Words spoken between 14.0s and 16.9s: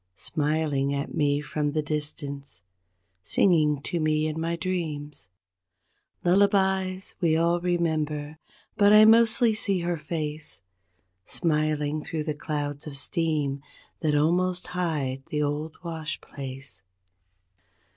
almost hide the old wash place.